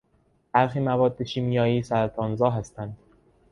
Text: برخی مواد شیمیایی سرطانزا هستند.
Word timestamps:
برخی 0.53 0.79
مواد 0.79 1.23
شیمیایی 1.23 1.83
سرطانزا 1.83 2.49
هستند. 2.49 2.97